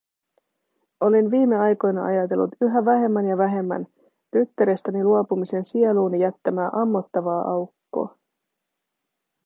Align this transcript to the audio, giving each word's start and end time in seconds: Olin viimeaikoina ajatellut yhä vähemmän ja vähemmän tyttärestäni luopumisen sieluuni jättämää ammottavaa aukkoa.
Olin 1.01 1.31
viimeaikoina 1.31 2.05
ajatellut 2.05 2.55
yhä 2.61 2.85
vähemmän 2.85 3.25
ja 3.25 3.37
vähemmän 3.37 3.87
tyttärestäni 4.31 5.03
luopumisen 5.03 5.63
sieluuni 5.63 6.19
jättämää 6.19 6.69
ammottavaa 6.73 7.41
aukkoa. 7.51 8.17